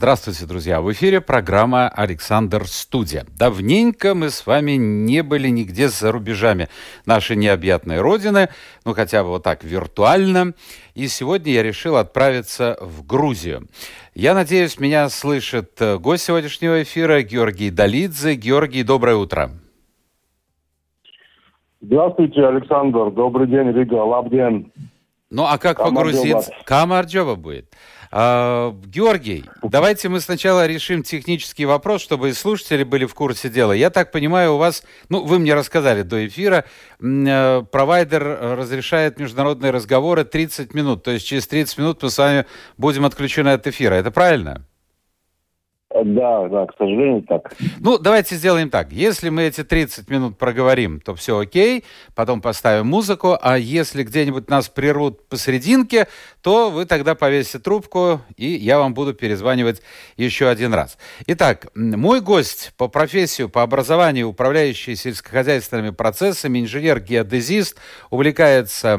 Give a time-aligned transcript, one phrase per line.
[0.00, 0.80] Здравствуйте, друзья!
[0.80, 3.26] В эфире программа «Александр Студия».
[3.38, 6.68] Давненько мы с вами не были нигде за рубежами
[7.04, 8.48] нашей необъятной родины,
[8.86, 10.54] ну хотя бы вот так виртуально.
[10.94, 13.68] И сегодня я решил отправиться в Грузию.
[14.14, 18.36] Я надеюсь, меня слышит э, гость сегодняшнего эфира Георгий Долидзе.
[18.36, 19.50] Георгий, доброе утро.
[21.82, 23.10] Здравствуйте, Александр.
[23.10, 23.96] Добрый день, Рига.
[23.96, 24.72] Лабден.
[25.30, 26.52] Ну а как по-грузински?
[26.64, 27.72] Камарджоба будет.
[28.12, 33.72] А, Георгий, давайте мы сначала решим технический вопрос, чтобы и слушатели были в курсе дела.
[33.72, 36.64] Я так понимаю, у вас, ну, вы мне рассказали до эфира,
[37.00, 38.22] э, провайдер
[38.56, 43.50] разрешает международные разговоры 30 минут, то есть через 30 минут мы с вами будем отключены
[43.50, 43.94] от эфира.
[43.94, 44.66] Это правильно?
[46.04, 47.52] Да, да, к сожалению, так.
[47.78, 48.92] Ну, давайте сделаем так.
[48.92, 51.84] Если мы эти 30 минут проговорим, то все окей,
[52.14, 56.06] потом поставим музыку, а если где-нибудь нас прервут посерединке,
[56.42, 59.82] то вы тогда повесите трубку, и я вам буду перезванивать
[60.16, 60.96] еще один раз.
[61.26, 67.76] Итак, мой гость по профессию, по образованию, управляющий сельскохозяйственными процессами, инженер-геодезист,
[68.10, 68.98] увлекается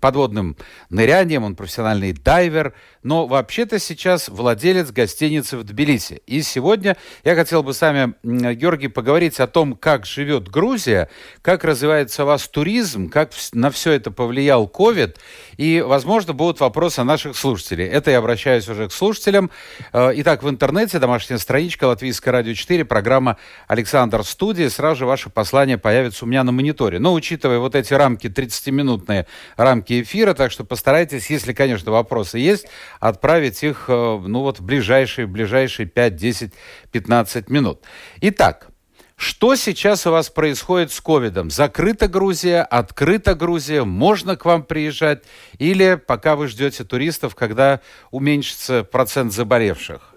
[0.00, 0.56] подводным
[0.90, 6.03] нырянием, он профессиональный дайвер, но вообще-то сейчас владелец гостиницы в Тбилиси.
[6.04, 6.22] Тбилиси.
[6.26, 11.08] И сегодня я хотел бы с вами, Георгий, поговорить о том, как живет Грузия,
[11.42, 15.16] как развивается у вас туризм, как на все это повлиял COVID,
[15.56, 17.86] и, возможно, будут вопросы наших слушателей.
[17.86, 19.50] Это я обращаюсь уже к слушателям.
[19.92, 23.36] Э, итак, в интернете домашняя страничка Латвийское радио 4, программа
[23.68, 24.68] «Александр Студия».
[24.68, 26.98] Сразу же ваше послание появится у меня на мониторе.
[26.98, 32.66] Но, учитывая вот эти рамки, 30-минутные рамки эфира, так что постарайтесь, если, конечно, вопросы есть,
[33.00, 36.52] отправить их, э, ну вот, в ближайшие, ближайшие ближайшие 5, 10,
[36.92, 37.80] 15 минут.
[38.20, 38.70] Итак,
[39.16, 41.48] что сейчас у вас происходит с ковидом?
[41.50, 45.22] Закрыта Грузия, открыта Грузия, можно к вам приезжать?
[45.58, 50.14] Или пока вы ждете туристов, когда уменьшится процент заболевших?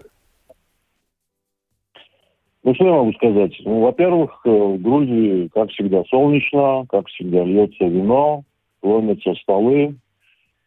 [2.64, 3.52] Ну, что я могу сказать?
[3.64, 8.42] Ну, во-первых, э, в Грузии, как всегда, солнечно, как всегда, льется вино,
[8.82, 9.96] ломятся столы.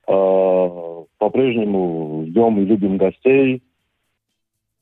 [0.08, 3.62] Э, по-прежнему ждем и любим гостей.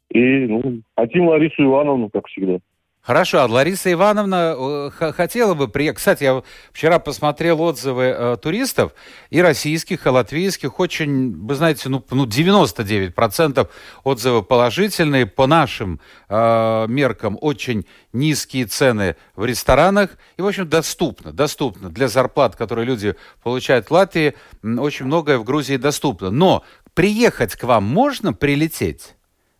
[0.09, 2.59] И ну, хотим Ларису Ивановну, как всегда.
[3.01, 5.97] Хорошо, а Лариса Ивановна э, хотела бы приехать.
[5.97, 8.93] Кстати, я вчера посмотрел отзывы э, туристов,
[9.29, 10.79] и российских, и латвийских.
[10.79, 13.67] Очень, вы знаете, ну, ну 99%
[14.03, 15.25] отзывы положительные.
[15.25, 20.11] По нашим э, меркам очень низкие цены в ресторанах.
[20.37, 21.89] И, в общем, доступно, доступно.
[21.89, 26.31] Для зарплат, которые люди получают в Латвии, очень многое в Грузии доступно.
[26.31, 29.15] Но приехать к вам можно прилететь?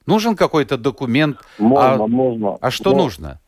[0.10, 1.38] Нужен какой-то документ?
[1.60, 2.58] Можно, а, можно.
[2.60, 3.04] А что но...
[3.04, 3.40] нужно?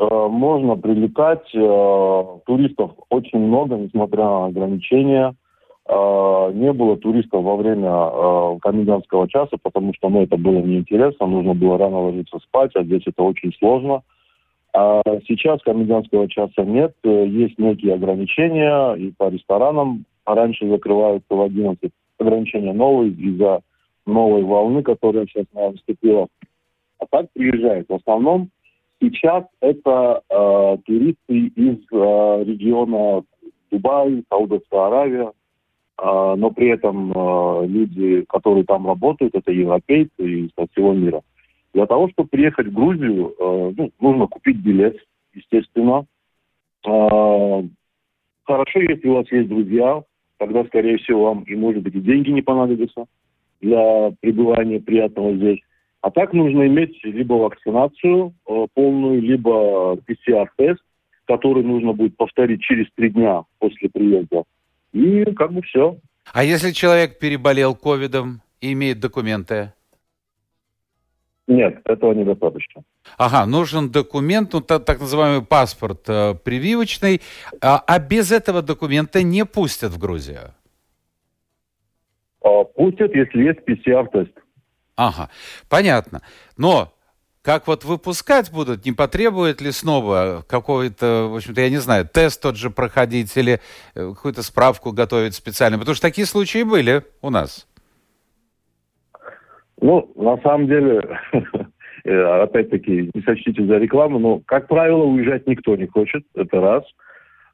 [0.00, 1.48] Э, можно прилетать.
[1.54, 5.36] Э, туристов очень много, несмотря на ограничения.
[5.88, 11.26] Э, не было туристов во время комендантского часа, потому что ну, это было неинтересно.
[11.28, 14.02] Нужно было рано ложиться спать, а здесь это очень сложно.
[14.74, 16.96] А сейчас комендантского часа нет.
[17.04, 20.06] Есть некие ограничения и по ресторанам.
[20.26, 21.88] Раньше закрываются в 11.
[22.18, 23.60] Ограничения новые из-за
[24.08, 26.28] новой волны, которая сейчас наступила.
[26.98, 27.88] А так приезжают.
[27.88, 28.50] В основном
[29.00, 33.22] сейчас это э, туристы из э, региона
[33.70, 35.32] Дубай, Саудовская Аравия,
[35.98, 41.22] э, но при этом э, люди, которые там работают, это европейцы из всего мира.
[41.74, 44.96] Для того, чтобы приехать в Грузию, э, ну, нужно купить билет,
[45.34, 46.06] естественно.
[46.84, 47.62] Э,
[48.44, 50.02] хорошо, если у вас есть друзья,
[50.38, 53.06] тогда, скорее всего, вам и, может быть, и деньги не понадобятся
[53.60, 55.60] для пребывания приятного здесь.
[56.00, 60.80] А так нужно иметь либо вакцинацию э, полную, либо PCR-тест,
[61.26, 64.44] который нужно будет повторить через три дня после приезда.
[64.92, 65.98] И как бы все.
[66.32, 69.72] А если человек переболел ковидом и имеет документы?
[71.48, 72.82] Нет, этого недостаточно.
[73.16, 77.22] Ага, нужен документ, ну, так, так называемый паспорт э, прививочный,
[77.62, 80.54] а, а без этого документа не пустят в Грузию?
[82.42, 84.32] А, пустят, если есть PCR-тест.
[84.96, 85.30] Ага,
[85.68, 86.22] понятно.
[86.56, 86.92] Но
[87.42, 92.42] как вот выпускать будут, не потребует ли снова какой-то, в общем-то, я не знаю, тест
[92.42, 93.60] тот же проходить или
[93.94, 95.78] э, какую-то справку готовить специально?
[95.78, 97.66] Потому что такие случаи были у нас.
[99.80, 101.18] Ну, на самом деле,
[102.04, 106.84] э, опять-таки, не сочтите за рекламу, но, как правило, уезжать никто не хочет, это раз.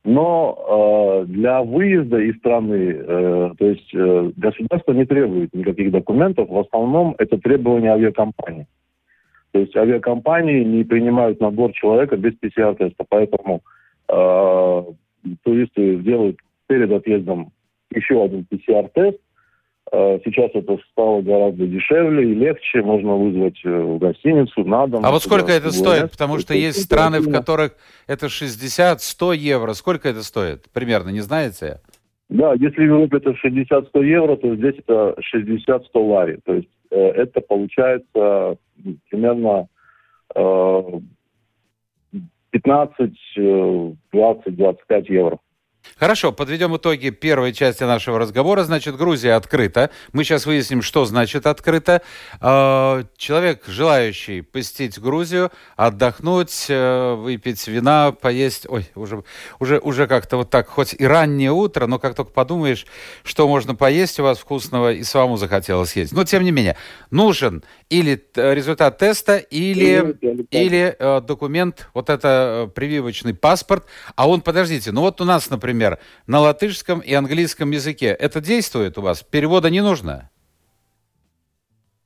[0.05, 6.51] Но э, для выезда из страны, э, то есть э, государство не требует никаких документов,
[6.51, 8.67] в основном это требования авиакомпании.
[9.53, 13.63] То есть авиакомпании не принимают набор человека без ПЦР-теста, поэтому
[14.09, 14.83] э,
[15.43, 16.37] туристы делают
[16.67, 17.53] перед отъездом
[17.91, 19.19] еще один ПЦР-тест,
[19.93, 22.83] сейчас это стало гораздо дешевле и легче.
[22.83, 25.05] Можно вызвать э, в гостиницу на дом.
[25.05, 26.11] А вот сколько это стоит?
[26.11, 27.77] Потому что есть страны, в которых
[28.07, 29.73] это 60-100 евро.
[29.75, 30.71] Сколько это стоит?
[30.73, 31.81] Примерно, не знаете?
[32.29, 36.39] Да, если в Европе это 60-100 евро, то здесь это 60-100 лари.
[36.45, 38.57] То есть э, это получается
[39.11, 39.69] примерно
[40.35, 40.83] э,
[42.51, 43.13] 15,
[44.13, 45.39] 20, 25 евро.
[45.99, 48.65] Хорошо, подведем итоги первой части нашего разговора.
[48.65, 49.91] Значит, Грузия открыта.
[50.13, 52.03] Мы сейчас выясним, что значит открыто.
[52.41, 58.67] А, человек, желающий посетить Грузию, отдохнуть, э, выпить вина, поесть...
[58.69, 59.23] Ой, уже,
[59.61, 62.87] уже, уже как-то вот так, хоть и раннее утро, но как только подумаешь,
[63.23, 66.13] что можно поесть у вас вкусного, и самому захотелось есть.
[66.13, 66.77] Но, тем не менее,
[67.11, 70.17] нужен или результат теста, или,
[70.51, 73.87] или э, документ, вот это э, прививочный паспорт.
[74.17, 75.74] А он, подождите, ну вот у нас, например,
[76.27, 78.07] на латышском и английском языке.
[78.07, 79.23] Это действует у вас?
[79.23, 80.31] Перевода не нужно?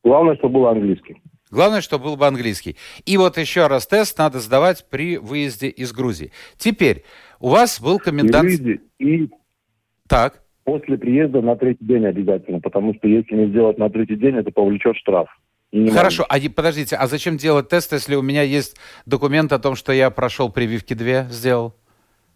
[0.02, 1.20] Главное, чтобы был английский.
[1.50, 2.76] Главное, чтобы был бы английский.
[3.06, 6.30] И вот еще раз тест надо сдавать при выезде из Грузии.
[6.56, 7.04] Теперь,
[7.40, 8.50] у вас был комендант...
[8.50, 9.30] И, и...
[10.08, 10.42] Так.
[10.64, 14.50] После приезда на третий день обязательно, потому что если не сделать на третий день, это
[14.50, 15.28] повлечет штраф.
[15.92, 19.92] Хорошо, а подождите, а зачем делать тест, если у меня есть документ о том, что
[19.92, 21.74] я прошел прививки две, сделал?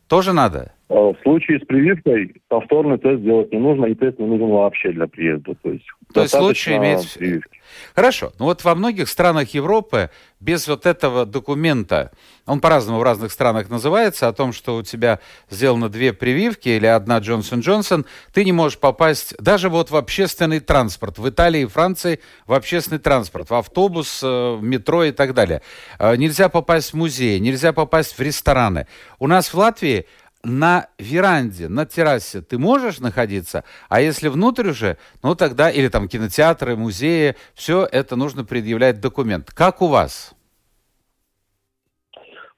[0.07, 0.73] Тоже надо?
[0.89, 4.93] А, в случае с прививкой повторный тест делать не нужно, и тест не нужен вообще
[4.93, 5.55] для приезда.
[5.63, 7.15] То есть, То есть лучше иметь...
[7.15, 7.61] Прививки.
[7.95, 8.33] Хорошо.
[8.39, 12.11] Ну вот во многих странах Европы без вот этого документа,
[12.47, 16.87] он по-разному в разных странах называется, о том, что у тебя сделано две прививки или
[16.87, 21.19] одна Джонсон Джонсон, ты не можешь попасть даже вот в общественный транспорт.
[21.19, 25.63] В Италии и Франции в общественный транспорт, в автобус, э, в метро и так далее.
[25.99, 28.89] Э, нельзя попасть в музей, нельзя попасть в рестораны.
[29.21, 30.07] У нас в Латвии
[30.45, 36.09] на веранде, на террасе ты можешь находиться, а если внутрь уже, ну тогда, или там
[36.09, 39.51] кинотеатры, музеи, все это нужно предъявлять документ.
[39.51, 40.35] Как у вас?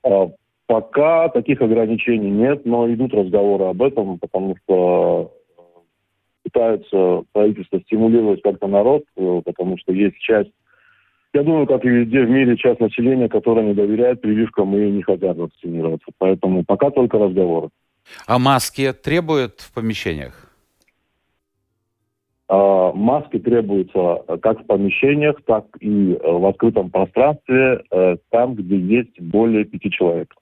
[0.02, 0.30] А,
[0.66, 5.32] пока таких ограничений нет, но идут разговоры об этом, потому что
[6.42, 10.52] пытаются правительство стимулировать как-то народ, э, потому что есть часть
[11.34, 15.02] я думаю, как и везде в мире, часть населения, которая не доверяет прививкам и не
[15.02, 16.06] хотят вакцинироваться.
[16.18, 17.70] Поэтому пока только разговоры.
[18.26, 20.50] А маски требуют в помещениях?
[22.48, 28.78] А, маски требуются как в помещениях, так и э, в открытом пространстве, э, там, где
[28.78, 30.32] есть более пяти человек.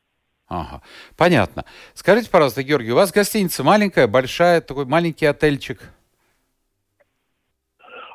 [0.48, 0.82] Ага,
[1.16, 1.64] понятно.
[1.94, 5.78] Скажите, пожалуйста, Георгий, у вас гостиница маленькая, большая, такой маленький отельчик?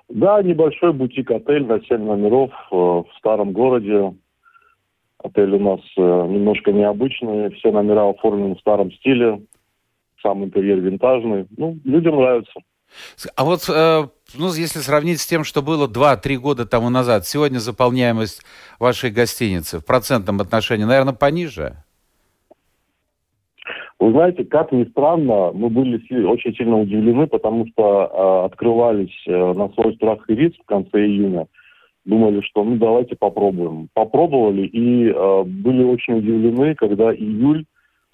[0.09, 4.13] Да, небольшой бутик-отель на 7 номеров э, в старом городе.
[5.21, 9.41] Отель у нас э, немножко необычный, все номера оформлены в старом стиле,
[10.21, 11.47] сам интерьер винтажный.
[11.57, 12.53] Ну, людям нравится.
[13.35, 17.59] А вот, э, ну, если сравнить с тем, что было 2-3 года тому назад, сегодня
[17.59, 18.43] заполняемость
[18.79, 21.83] вашей гостиницы в процентном отношении, наверное, пониже?
[23.99, 29.53] Вы знаете, как ни странно, мы были очень сильно удивлены, потому что э, открывались э,
[29.53, 31.47] на свой страх и риск в конце июня.
[32.05, 33.89] Думали, что ну давайте попробуем.
[33.93, 37.65] Попробовали и э, были очень удивлены, когда июль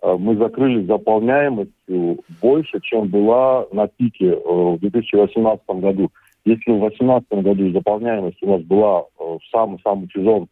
[0.02, 6.12] э, мы закрыли заполняемостью больше, чем была на пике э, в 2018 году.
[6.46, 10.48] Если в 2018 году заполняемость у нас была э, в самый-самый сезон Э,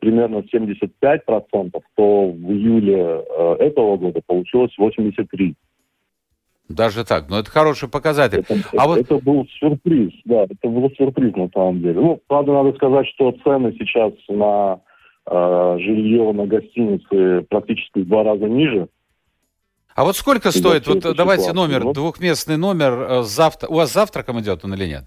[0.00, 5.54] примерно 75%, то в июле э, этого года получилось 83%.
[6.68, 8.38] Даже так, ну это хороший показатель.
[8.40, 8.98] Это, а это, вот...
[8.98, 12.00] это был сюрприз, да, это был сюрприз на самом деле.
[12.00, 14.80] Ну, правда, надо сказать, что цены сейчас на
[15.30, 18.88] э, жилье, на гостиницы практически в два раза ниже.
[19.94, 21.94] А вот сколько стоит, вот давайте номер, вот.
[21.94, 25.04] двухместный номер, э, завтра, у вас завтраком идет он или нет?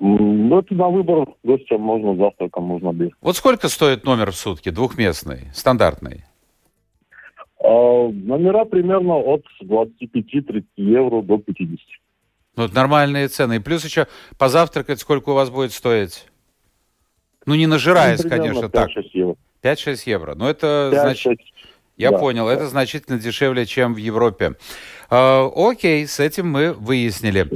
[0.00, 3.12] Ну, это на выбор гостя можно завтраком, можно обед.
[3.20, 6.24] Вот сколько стоит номер в сутки, двухместный, стандартный?
[7.62, 11.78] А, номера примерно от 25-30 евро до 50.
[12.56, 13.56] Ну, это нормальные цены.
[13.56, 14.06] И плюс еще
[14.38, 16.26] позавтракать сколько у вас будет стоить?
[17.46, 18.90] Ну, не нажираясь, ну, конечно, 5-6 так.
[18.90, 19.36] 5-6 евро.
[19.62, 20.34] 5-6 евро.
[20.34, 21.38] Ну, это 5, значит...
[22.02, 22.10] 6.
[22.10, 22.18] Я да.
[22.18, 24.54] понял, это значительно дешевле, чем в Европе.
[25.10, 27.46] Э, окей, с этим мы выяснили.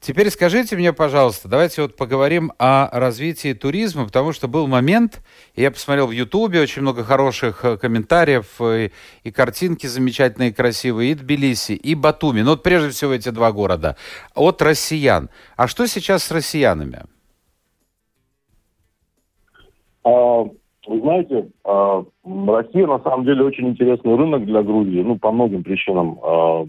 [0.00, 5.20] Теперь скажите мне, пожалуйста, давайте вот поговорим о развитии туризма, потому что был момент,
[5.54, 8.92] я посмотрел в Ютубе очень много хороших э, комментариев и,
[9.24, 12.40] и картинки замечательные, красивые, и Тбилиси, и Батуми.
[12.40, 13.96] Ну вот прежде всего эти два города.
[14.34, 15.28] От россиян.
[15.56, 17.04] А что сейчас с россиянами?
[20.02, 20.44] А,
[20.86, 25.62] вы знаете, а, Россия на самом деле очень интересный рынок для Грузии, ну, по многим
[25.62, 26.18] причинам.
[26.22, 26.66] А,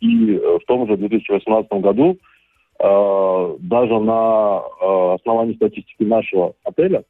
[0.00, 2.18] и в том же 2018 году
[2.78, 4.58] даже на
[5.14, 7.04] основании статистики нашего отеля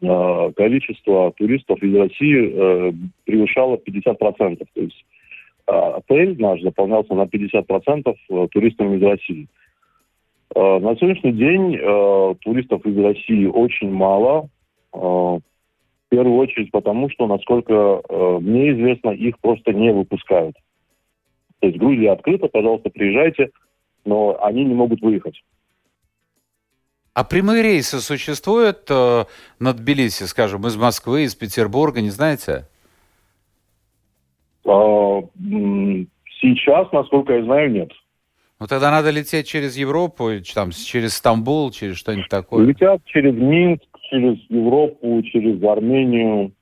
[0.00, 4.16] количество туристов из России превышало 50%.
[4.74, 5.04] То есть
[5.66, 9.48] отель наш заполнялся на 50% туристами из России.
[10.56, 11.76] На сегодняшний день
[12.40, 14.48] туристов из России очень мало,
[16.08, 20.56] в первую очередь потому, что, насколько э, мне известно, их просто не выпускают.
[21.60, 23.50] То есть Грузия открыта, пожалуйста, приезжайте,
[24.06, 25.42] но они не могут выехать.
[27.12, 29.24] А прямые рейсы существуют э,
[29.58, 32.66] на Тбилиси, скажем, из Москвы, из Петербурга, не знаете?
[34.64, 35.20] А,
[36.40, 37.90] сейчас, насколько я знаю, нет.
[38.60, 42.64] Ну тогда надо лететь через Европу, там, через Стамбул, через что-нибудь такое.
[42.64, 46.52] Летят через Минск, через Европу, через Армению.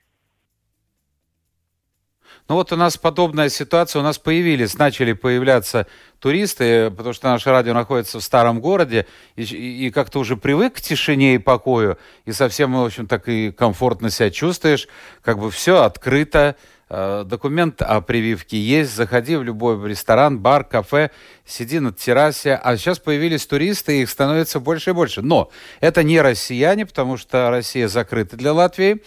[2.49, 5.89] Ну вот у нас подобная ситуация, у нас появились, начали появляться
[6.21, 10.81] туристы, потому что наше радио находится в старом городе, и, и, как-то уже привык к
[10.81, 14.87] тишине и покою, и совсем, в общем, так и комфортно себя чувствуешь,
[15.23, 16.55] как бы все открыто,
[16.89, 21.11] документ о прививке есть, заходи в любой ресторан, бар, кафе,
[21.45, 22.55] сиди на террасе.
[22.55, 25.23] А сейчас появились туристы, их становится больше и больше.
[25.23, 25.51] Но
[25.81, 29.03] это не россияне, потому что Россия закрыта для Латвии.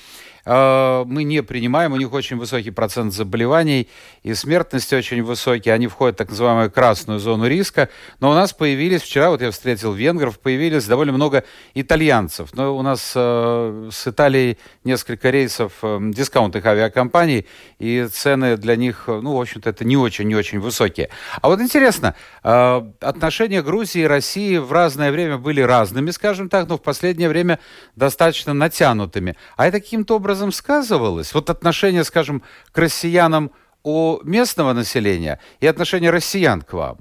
[0.50, 3.88] Э, мы не принимаем, у них очень высокий процент заболеваний
[4.24, 7.89] и смертность очень высокий, они входят в так называемую красную зону риска,
[8.20, 11.44] но у нас появились, вчера вот я встретил венгров, появились довольно много
[11.75, 17.46] итальянцев, но у нас э, с Италией несколько рейсов э, дискаунтных авиакомпаний,
[17.77, 21.10] и цены для них, ну, в общем-то, это не очень-не очень высокие.
[21.41, 26.68] А вот интересно, э, отношения Грузии и России в разное время были разными, скажем так,
[26.68, 27.60] но в последнее время
[27.96, 29.36] достаточно натянутыми.
[29.56, 31.34] А это каким-то образом образом сказывалось?
[31.34, 32.41] Вот отношение, скажем,
[32.72, 33.51] к россиянам
[33.84, 36.98] у местного населения и отношение россиян к вам?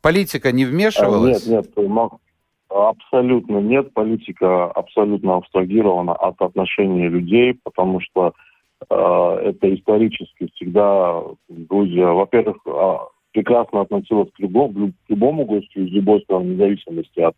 [0.00, 1.46] Политика не вмешивалась?
[1.46, 2.10] Нет, нет,
[2.68, 3.92] абсолютно нет.
[3.92, 8.32] Политика абсолютно абстрагирована от отношения людей, потому что
[8.88, 12.96] э, это исторически всегда Грузия, во-первых, э,
[13.32, 17.34] прекрасно относилась к любому, к любому гостю из любой страны, вне зависимости от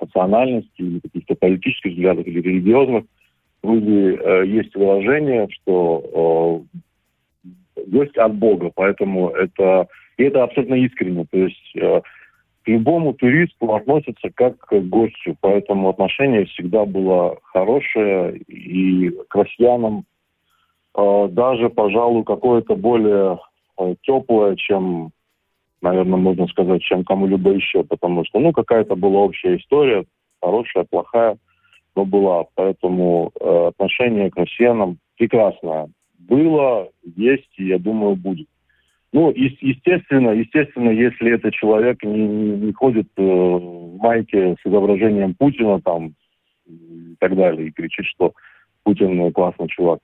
[0.00, 3.04] национальности или каких-то политических взглядов или религиозных.
[3.62, 6.64] В Грузии э, есть выражение, что
[7.76, 11.26] э, гость от Бога, поэтому это, и это абсолютно искренне.
[11.30, 12.00] То есть э,
[12.64, 20.04] к любому туристу относятся как к гостю, поэтому отношение всегда было хорошее, и к россиянам
[20.96, 23.40] э, даже, пожалуй, какое-то более
[23.78, 25.10] э, теплое, чем,
[25.82, 30.04] наверное, можно сказать, чем кому-либо еще, потому что, ну, какая-то была общая история,
[30.40, 31.36] хорошая, плохая–
[31.98, 32.44] но была.
[32.54, 35.88] Поэтому э, отношение к россиянам прекрасное.
[36.18, 38.46] Было, есть и, я думаю, будет.
[39.12, 44.66] Ну, и, естественно, естественно, если этот человек не, не, не ходит э, в майке с
[44.66, 46.14] изображением Путина там
[46.66, 48.32] и так далее, и кричит, что
[48.84, 50.00] Путин классный чувак.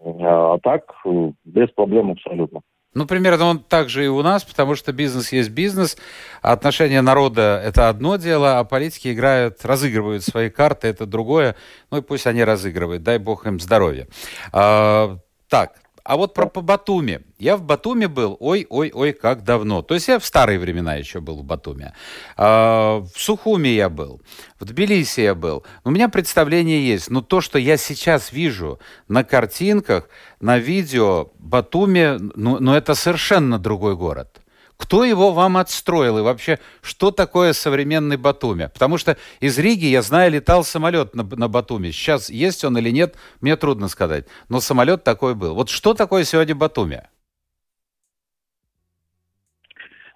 [0.00, 2.60] А, а так, э, без проблем абсолютно.
[2.96, 5.98] Ну, примерно он также и у нас, потому что бизнес есть бизнес,
[6.40, 11.56] а отношение народа– это одно дело, а политики играют, разыгрывают свои карты– это другое.
[11.90, 14.08] Ну и пусть они разыгрывают, дай бог им здоровья.
[14.50, 15.18] А,
[15.50, 15.74] так,
[16.06, 17.20] а вот про по Батуми.
[17.38, 19.82] Я в Батуми был, ой-ой-ой, как давно.
[19.82, 21.92] То есть я в старые времена еще был в Батуми.
[22.36, 24.20] А, в Сухуми я был,
[24.60, 25.64] в Тбилиси я был.
[25.84, 27.10] У меня представление есть.
[27.10, 30.08] Но то, что я сейчас вижу на картинках,
[30.40, 34.40] на видео Батуми, ну, ну это совершенно другой город.
[34.76, 38.68] Кто его вам отстроил и вообще, что такое современный Батуми?
[38.72, 41.90] Потому что из Риги, я знаю, летал самолет на, на Батуми.
[41.90, 44.26] Сейчас есть он или нет, мне трудно сказать.
[44.48, 45.54] Но самолет такой был.
[45.54, 47.02] Вот что такое сегодня Батуми?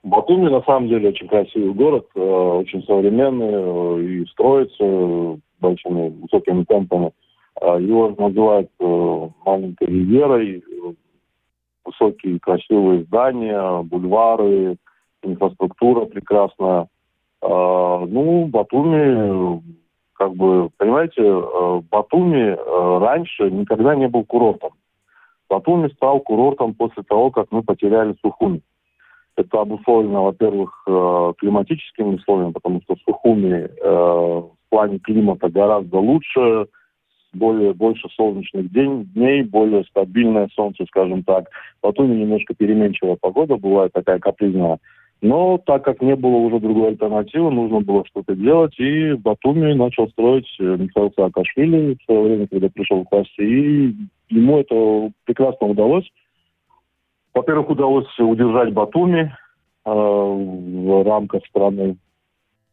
[0.02, 6.64] Батуми на самом деле очень красивый город, э, очень современный э, и строится большими высокими
[6.64, 7.12] темпами.
[7.61, 10.64] Э, его называют маленькой риверой,
[11.85, 14.77] высокие красивые здания, бульвары,
[15.23, 16.89] инфраструктура прекрасная.
[17.43, 19.63] А, ну, Батуми,
[20.15, 24.73] как бы, понимаете, а, Батуми а, раньше никогда не был курортом.
[25.49, 28.63] Батуми стал курортом после того, как мы потеряли Сухуми.
[29.37, 30.85] Это обусловлено, во-первых,
[31.39, 36.67] климатическими условиями, потому что Сухуми в плане климата гораздо лучше,
[37.33, 41.49] более, больше солнечных день, дней, более стабильное солнце, скажем так.
[41.79, 44.79] В Батуми немножко переменчивая погода бывает, такая капризная.
[45.23, 50.09] Но так как не было уже другой альтернативы, нужно было что-то делать, и Батуми начал
[50.09, 53.95] строить э, Михаил Саакашвили в свое время, когда пришел к власти, и
[54.31, 56.11] ему это прекрасно удалось.
[57.35, 59.31] Во-первых, удалось удержать Батуми
[59.85, 61.97] э, в рамках страны,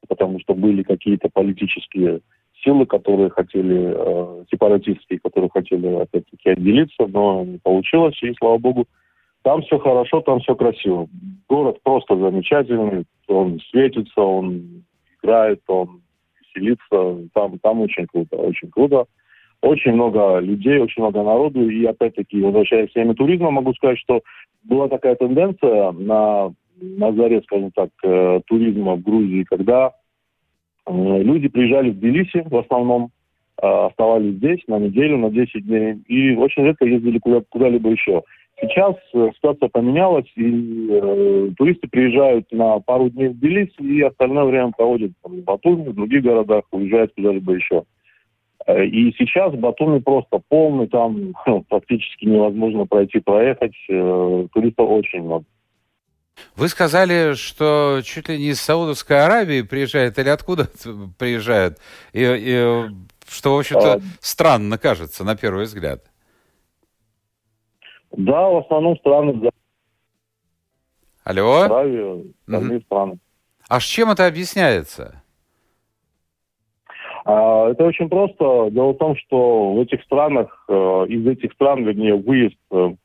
[0.07, 2.21] потому что были какие-то политические
[2.63, 8.87] силы, которые хотели, э, сепаратистские, которые хотели, опять-таки, отделиться, но не получилось, и, слава богу,
[9.43, 11.07] там все хорошо, там все красиво.
[11.47, 14.83] Город просто замечательный, он светится, он
[15.21, 16.01] играет, он
[16.41, 19.05] веселится, там, там очень круто, очень круто.
[19.61, 24.21] Очень много людей, очень много народу, и опять-таки, возвращаясь к теме туризма, могу сказать, что
[24.63, 29.93] была такая тенденция на, на заре, скажем так, э, туризма в Грузии, когда
[30.87, 33.09] люди приезжали в Тбилиси в основном,
[33.61, 38.23] э, оставались здесь на неделю, на 10 дней, и очень редко ездили куда- куда-либо еще.
[38.59, 44.45] Сейчас э, ситуация поменялась, и э, туристы приезжают на пару дней в Тбилиси и остальное
[44.45, 47.83] время проводят там, в Батуми, в других городах, уезжают куда-либо еще.
[48.65, 53.75] Э, и сейчас Батуми просто полный, там ну, практически невозможно пройти, проехать.
[53.89, 55.45] Э, туристов очень много.
[56.55, 60.69] Вы сказали, что чуть ли не из Саудовской Аравии приезжают или откуда
[61.17, 61.79] приезжают,
[62.13, 62.85] и, и
[63.27, 63.99] что, в общем-то, а...
[64.19, 66.03] странно кажется на первый взгляд.
[68.11, 69.51] Да, в основном страны.
[71.23, 71.61] Алло?
[71.61, 72.81] Аравия, угу.
[72.85, 73.19] страны.
[73.67, 75.21] А с чем это объясняется?
[77.25, 78.69] А, это очень просто.
[78.71, 80.73] Дело в том, что в этих странах, э,
[81.09, 82.95] из этих стран, вернее, выезд э,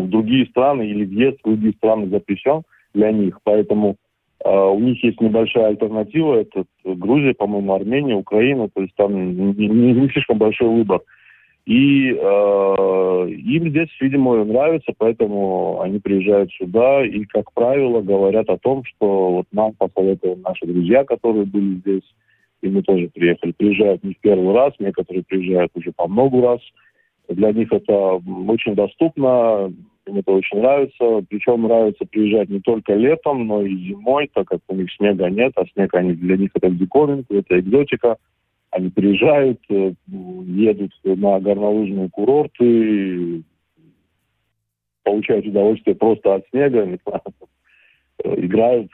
[0.00, 2.62] в другие страны или въезд в другие страны запрещен
[2.94, 3.38] для них.
[3.44, 3.96] Поэтому
[4.44, 6.36] э, у них есть небольшая альтернатива.
[6.36, 8.68] Это Грузия, по-моему, Армения, Украина.
[8.68, 11.00] То есть там не, не, не слишком большой выбор.
[11.64, 18.58] И э, им здесь, видимо, нравится, поэтому они приезжают сюда и, как правило, говорят о
[18.58, 22.14] том, что вот нам посоветовали наши друзья, которые были здесь,
[22.62, 23.52] и мы тоже приехали.
[23.52, 26.60] Приезжают не в первый раз, некоторые приезжают уже по много раз.
[27.34, 29.72] Для них это очень доступно,
[30.06, 31.24] им это очень нравится.
[31.28, 35.52] Причем нравится приезжать не только летом, но и зимой, так как у них снега нет,
[35.56, 38.16] а снег они, для них это диковинка, это экзотика.
[38.70, 43.42] Они приезжают, э, едут на горнолыжные курорты,
[45.02, 46.98] получают удовольствие просто от снега,
[48.24, 48.90] играют.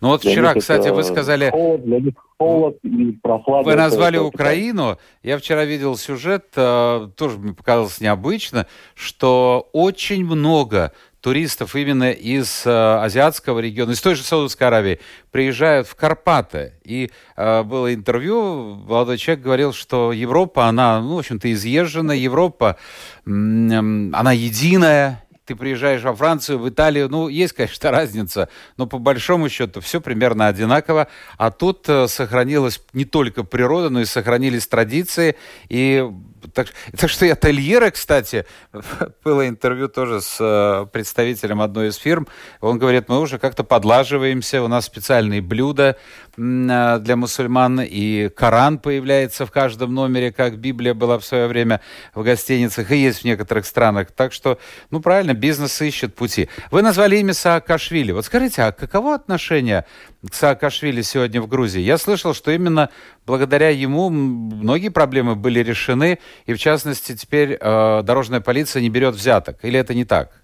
[0.00, 1.50] Ну вот вчера, кстати, вы сказали...
[1.50, 3.68] Холод, для них холод и прохлада.
[3.68, 4.98] Вы назвали это, Украину.
[5.22, 10.92] Я вчера видел сюжет, э, тоже мне показалось необычно, что очень много
[11.22, 14.98] туристов именно из э, азиатского региона, из той же Саудовской Аравии,
[15.30, 16.72] приезжают в Карпаты.
[16.82, 22.76] И э, было интервью, молодой человек говорил, что Европа, она, ну, в общем-то, изъезжена, Европа,
[23.24, 28.98] э, она единая, ты приезжаешь во Францию, в Италию, ну, есть, конечно, разница, но по
[28.98, 31.08] большому счету все примерно одинаково.
[31.36, 35.36] А тут э, сохранилась не только природа, но и сохранились традиции.
[35.68, 36.08] И
[36.54, 38.46] так, так что и ательеры, кстати,
[39.24, 42.26] было интервью тоже с э, представителем одной из фирм.
[42.60, 45.96] Он говорит, мы уже как-то подлаживаемся, у нас специальные блюда
[46.36, 51.80] э, для мусульман, и Коран появляется в каждом номере, как Библия была в свое время
[52.14, 54.10] в гостиницах, и есть в некоторых странах.
[54.12, 54.58] Так что,
[54.90, 56.48] ну правильно, бизнес ищет пути.
[56.70, 58.12] Вы назвали имя Саакашвили.
[58.12, 59.84] Вот скажите, а каково отношение
[60.28, 61.80] к Саакашвили сегодня в Грузии?
[61.80, 62.90] Я слышал, что именно
[63.26, 69.14] благодаря ему многие проблемы были решены, и в частности теперь э, дорожная полиция не берет
[69.14, 69.64] взяток.
[69.64, 70.42] Или это не так?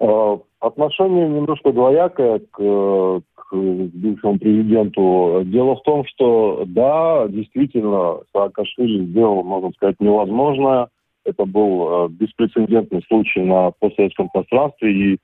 [0.00, 5.42] Э, отношение немножко двоякое к, к бывшему президенту.
[5.44, 10.88] Дело в том, что да, действительно, Саакашвили сделал, можно сказать, невозможное.
[11.24, 14.92] Это был э, беспрецедентный случай на постсоветском пространстве.
[14.92, 15.18] И,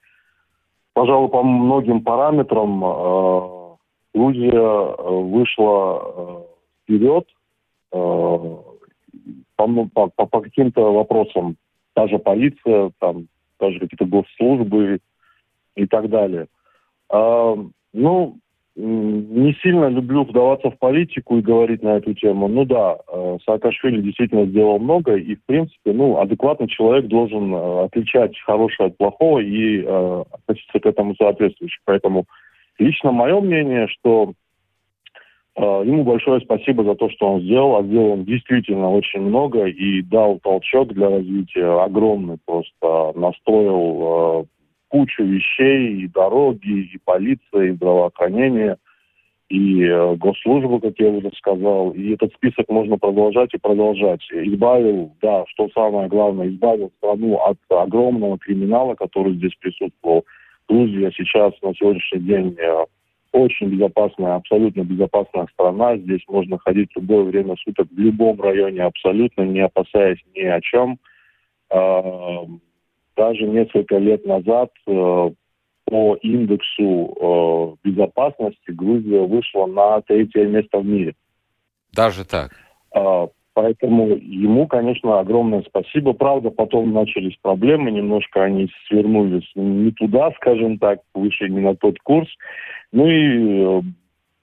[0.93, 3.59] пожалуй, по многим параметрам э,
[4.15, 6.43] Грузия э, вышла э,
[6.83, 7.27] вперед
[7.93, 7.97] э,
[9.57, 11.57] по, по, по каким-то вопросам.
[11.95, 13.27] Та же полиция, там,
[13.59, 15.01] даже какие-то госслужбы
[15.75, 16.47] и так далее.
[17.11, 18.39] Ну,
[18.81, 22.47] не сильно люблю вдаваться в политику и говорить на эту тему.
[22.49, 22.99] Ну да,
[23.45, 29.41] Саакашвили действительно сделал много, и, в принципе, ну, адекватный человек должен отличать хорошее от плохого
[29.41, 31.79] и э, относиться к этому соответствующе.
[31.85, 32.27] Поэтому
[32.79, 34.35] Лично мое мнение, что
[35.59, 37.77] Э, ему большое спасибо за то, что он сделал.
[37.77, 42.39] А сделал он действительно очень много и дал толчок для развития огромный.
[42.47, 44.45] Просто настроил э,
[44.89, 48.77] кучу вещей, и дороги, и полиция, и здравоохранение,
[49.49, 51.91] и э, как я уже сказал.
[51.93, 54.21] И этот список можно продолжать и продолжать.
[54.31, 60.25] Избавил, да, что самое главное, избавил страну от огромного криминала, который здесь присутствовал.
[60.69, 62.57] Грузия сейчас на сегодняшний день
[63.33, 65.97] очень безопасная, абсолютно безопасная страна.
[65.97, 70.61] Здесь можно ходить в любое время суток в любом районе абсолютно, не опасаясь ни о
[70.61, 70.99] чем.
[71.71, 72.45] А,
[73.19, 75.31] даже несколько лет назад э,
[75.85, 81.15] по индексу э, безопасности Грузия вышла на третье место в мире.
[81.93, 82.53] Даже так?
[82.95, 86.13] А, поэтому ему, конечно, огромное спасибо.
[86.13, 91.99] Правда, потом начались проблемы, немножко они свернулись не туда, скажем так, вышли не на тот
[92.01, 92.29] курс.
[92.93, 93.83] Ну и, э,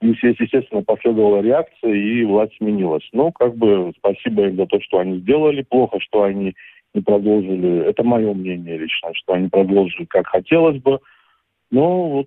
[0.02, 3.08] естественно, последовала реакция, и власть сменилась.
[3.12, 5.62] Ну, как бы, спасибо им за то, что они сделали.
[5.62, 6.54] Плохо, что они
[6.96, 7.84] не продолжили.
[7.84, 10.98] Это мое мнение лично, что они продолжили, как хотелось бы.
[11.70, 12.26] Но вот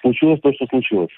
[0.00, 1.10] случилось то, что случилось.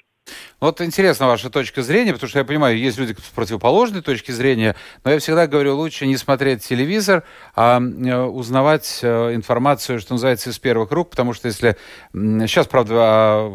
[0.60, 4.76] Вот интересна ваша точка зрения, потому что я понимаю, есть люди с противоположной точки зрения,
[5.04, 7.24] но я всегда говорю, лучше не смотреть телевизор,
[7.56, 11.76] а э, узнавать э, информацию, что называется, из первых рук, потому что если...
[12.12, 13.48] Сейчас, правда,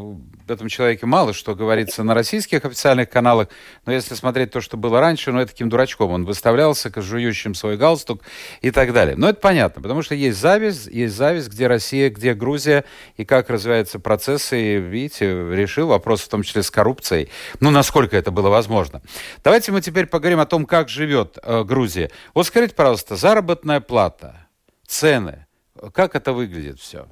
[0.46, 3.50] об этом человеке мало что говорится на российских официальных каналах,
[3.86, 6.12] но если смотреть то, что было раньше, ну, это таким дурачком.
[6.12, 8.22] Он выставлялся, жующим свой галстук
[8.62, 9.16] и так далее.
[9.16, 12.86] Но это понятно, потому что есть зависть, есть зависть, где Россия, где Грузия,
[13.18, 14.60] и как развиваются процессы.
[14.60, 17.30] И, видите, решил вопрос в том числе с коррупцией.
[17.60, 19.02] Ну, насколько это было возможно.
[19.44, 22.10] Давайте мы теперь поговорим о том, как живет э, Грузия.
[22.34, 24.48] Вот скажите, пожалуйста, заработная плата,
[24.86, 25.46] цены,
[25.94, 27.06] как это выглядит все?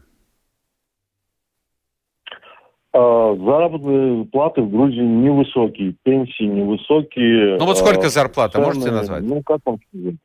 [2.95, 7.57] А, заработные платы в Грузии невысокие, пенсии невысокие.
[7.57, 9.23] Ну вот сколько а, зарплата, цены, можете назвать?
[9.23, 10.15] Ну, как вам сказать?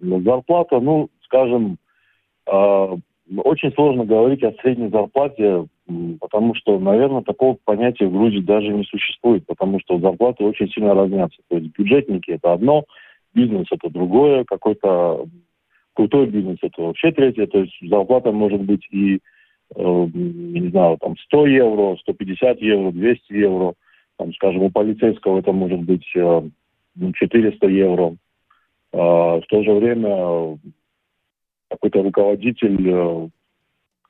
[0.00, 1.78] Ну, зарплата, ну, скажем,
[2.46, 2.96] а,
[3.36, 5.66] очень сложно говорить о средней зарплате,
[6.20, 10.94] потому что, наверное, такого понятия в Грузии даже не существует, потому что зарплаты очень сильно
[10.94, 11.42] разнятся.
[11.48, 12.84] То есть бюджетники– это одно,
[13.34, 15.26] бизнес– это другое, какой-то
[15.94, 17.46] крутой бизнес– это вообще третье.
[17.46, 19.20] То есть зарплата может быть и
[19.76, 23.74] Э, не знаю, там 100 евро, 150 евро, 200 евро.
[24.16, 28.16] Там, скажем, у полицейского это может быть 400 э, евро.
[28.92, 30.58] А, в то же время
[31.68, 33.28] какой-то руководитель э,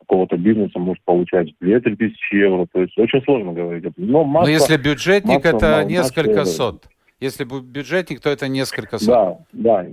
[0.07, 2.67] какого-то бизнеса может получать 2-3 тысячи евро.
[2.73, 3.85] То есть очень сложно говорить.
[3.97, 6.53] Но, масса, Но если бюджетник, масса, это несколько масса...
[6.53, 6.87] сот.
[7.21, 9.09] Если бюджетник, то это несколько сот.
[9.09, 9.87] Да, да.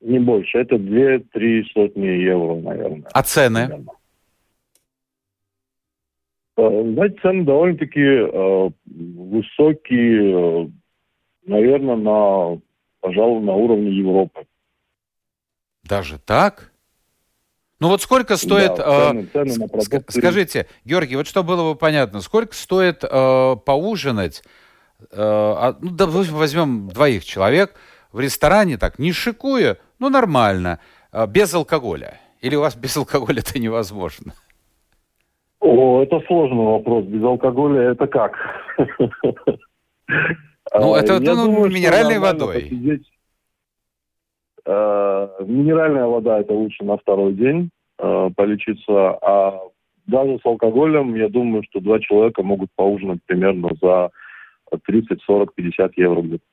[0.00, 0.58] Не больше.
[0.58, 3.08] Это 2-3 сотни евро, наверное.
[3.12, 3.60] А цены?
[3.60, 3.94] Наверное.
[6.56, 10.68] Э, знаете, цены довольно-таки э, высокие, э,
[11.46, 12.60] наверное, на,
[13.00, 14.46] пожалуй, на уровне Европы.
[15.82, 16.69] Даже так?
[17.80, 18.76] Ну вот сколько стоит...
[18.76, 20.12] Да, цены, цены на продукты.
[20.12, 24.42] Скажите, Георгий, вот что было бы понятно, сколько стоит э, поужинать,
[25.00, 27.74] э, а, ну да, возьмем двоих человек
[28.12, 30.78] в ресторане, так, не шикуя, ну нормально,
[31.10, 32.20] э, без алкоголя?
[32.42, 34.34] Или у вас без алкоголя это невозможно?
[35.60, 37.06] О, это сложный вопрос.
[37.06, 38.32] Без алкоголя это как?
[40.72, 43.02] Ну, это ну, минеральной водой.
[44.64, 49.60] Э, минеральная вода это лучше на второй день э, полечиться, а
[50.06, 54.10] даже с алкоголем, я думаю, что два человека могут поужинать примерно за
[54.84, 56.44] 30, 40, 50 евро где-то.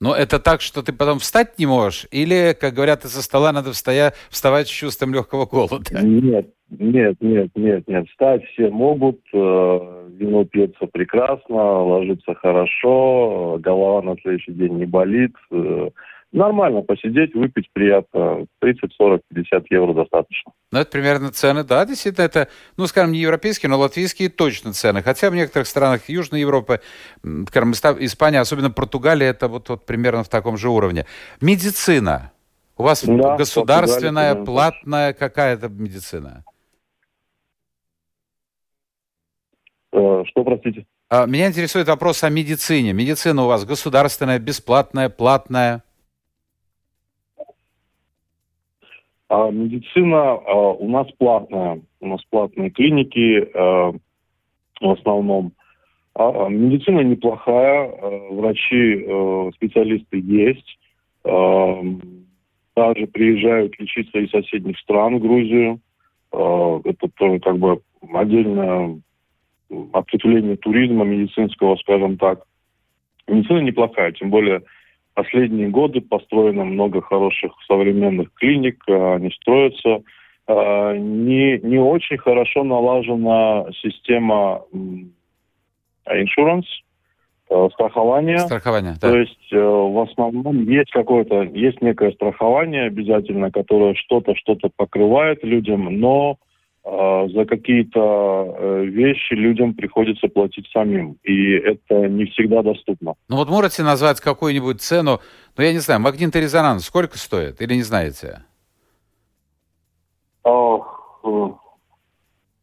[0.00, 2.06] Но это так, что ты потом встать не можешь?
[2.10, 6.02] Или, как говорят, из-за стола надо встая, вставать с чувством легкого голода?
[6.02, 8.08] Нет, нет, нет, нет, нет.
[8.10, 15.32] Встать все могут, э, вино пьется прекрасно, ложится хорошо, голова на следующий день не болит.
[16.34, 18.46] Нормально посидеть, выпить приятно.
[18.58, 20.50] 30, 40, 50 евро достаточно.
[20.72, 25.00] Ну, это примерно цены, да, действительно, это, ну, скажем, не европейские, но латвийские точно цены.
[25.00, 26.80] Хотя в некоторых странах Южной Европы,
[27.46, 31.06] скажем, Испания, особенно Португалия, это вот, вот примерно в таком же уровне.
[31.40, 32.32] Медицина.
[32.76, 36.42] У вас да, государственная, платная какая-то медицина?
[39.92, 40.84] Э, что, простите?
[41.08, 42.92] А, меня интересует вопрос о медицине.
[42.92, 45.83] Медицина у вас государственная, бесплатная, платная?
[49.28, 51.80] А медицина а, у нас платная.
[52.00, 53.92] У нас платные клиники а,
[54.80, 55.52] в основном.
[56.16, 57.90] Медицина неплохая,
[58.30, 59.04] врачи,
[59.56, 60.78] специалисты есть.
[61.24, 61.82] А,
[62.76, 65.80] даже приезжают лечиться из соседних стран в Грузию.
[66.30, 67.80] Это тоже как бы
[68.12, 69.00] отдельное
[69.92, 72.44] ответвление туризма медицинского, скажем так.
[73.28, 74.62] медицина неплохая, тем более
[75.14, 80.02] последние годы построено много хороших современных клиник, они строятся.
[80.46, 84.62] Не, не очень хорошо налажена система
[86.06, 86.66] insurance,
[87.50, 88.38] Э, страхование.
[88.38, 89.10] Страхование, да.
[89.10, 95.44] То есть э, в основном есть какое-то, есть некое страхование обязательно, которое что-то, что-то покрывает
[95.44, 96.38] людям, но
[96.84, 103.14] за какие-то э, вещи людям приходится платить самим, и это не всегда доступно.
[103.28, 105.20] Ну вот можете назвать какую-нибудь цену,
[105.56, 108.44] ну я не знаю, магнитный резонанс сколько стоит или не знаете?
[110.44, 110.76] Э,
[111.24, 111.48] э,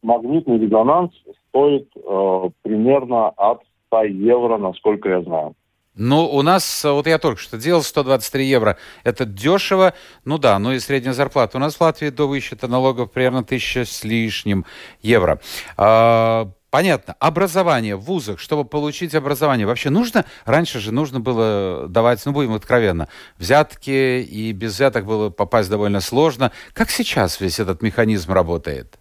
[0.03, 1.11] магнитный резонанс
[1.49, 5.55] стоит э, примерно от 100 евро, насколько я знаю.
[5.95, 8.77] Ну, у нас, вот я только что делал, 123 евро.
[9.03, 9.93] Это дешево.
[10.23, 11.57] Ну да, ну и средняя зарплата.
[11.57, 14.65] У нас в Латвии до высчета налогов примерно тысяча с лишним
[15.01, 15.41] евро.
[15.75, 17.17] А, понятно.
[17.19, 20.23] Образование в вузах, чтобы получить образование, вообще нужно?
[20.45, 25.99] Раньше же нужно было давать, ну, будем откровенно, взятки, и без взяток было попасть довольно
[25.99, 26.53] сложно.
[26.73, 28.97] Как сейчас весь этот механизм работает?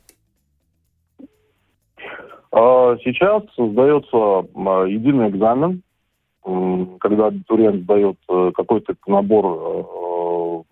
[2.51, 4.49] А сейчас сдается
[4.89, 5.85] единый экзамен,
[6.43, 10.63] когда абитуриент сдает э, какой-то набор э,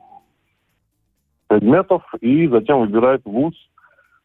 [1.49, 3.55] предметов и затем выбирает вуз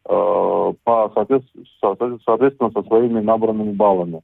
[0.08, 4.22] э, по соответственно со своими набранными баллами.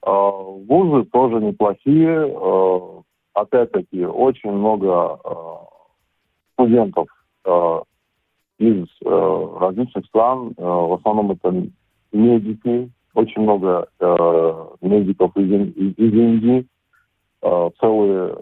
[0.00, 3.02] Вузы тоже неплохие.
[3.34, 5.18] Опять-таки, очень много
[6.52, 7.08] студентов
[8.58, 10.54] из различных стран.
[10.56, 11.66] В основном это
[12.12, 16.66] медики, очень много э, медиков из, из, из Индии,
[17.42, 18.36] э, целые э,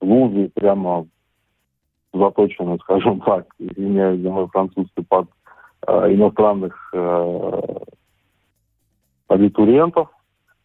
[0.00, 1.06] вузы прямо
[2.12, 5.28] заточены, скажем так, извиняюсь за мой французский, под
[5.86, 7.60] э, иностранных э,
[9.28, 10.08] абитуриентов,